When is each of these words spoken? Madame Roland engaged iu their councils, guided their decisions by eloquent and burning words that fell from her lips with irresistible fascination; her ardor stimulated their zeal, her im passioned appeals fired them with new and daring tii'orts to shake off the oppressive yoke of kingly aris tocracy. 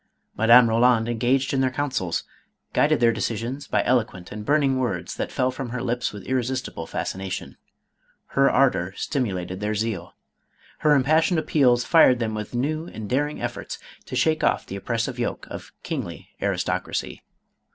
Madame 0.35 0.67
Roland 0.67 1.07
engaged 1.07 1.53
iu 1.53 1.59
their 1.59 1.69
councils, 1.69 2.23
guided 2.73 2.99
their 2.99 3.11
decisions 3.11 3.67
by 3.67 3.83
eloquent 3.83 4.31
and 4.31 4.43
burning 4.43 4.79
words 4.79 5.13
that 5.13 5.31
fell 5.31 5.51
from 5.51 5.69
her 5.69 5.79
lips 5.83 6.11
with 6.11 6.23
irresistible 6.23 6.87
fascination; 6.87 7.55
her 8.29 8.49
ardor 8.49 8.95
stimulated 8.97 9.59
their 9.59 9.75
zeal, 9.75 10.15
her 10.79 10.95
im 10.95 11.03
passioned 11.03 11.37
appeals 11.37 11.83
fired 11.83 12.17
them 12.17 12.33
with 12.33 12.55
new 12.55 12.87
and 12.87 13.11
daring 13.11 13.37
tii'orts 13.37 13.77
to 14.07 14.15
shake 14.15 14.43
off 14.43 14.65
the 14.65 14.75
oppressive 14.75 15.19
yoke 15.19 15.45
of 15.51 15.71
kingly 15.83 16.29
aris 16.41 16.63
tocracy. 16.63 17.21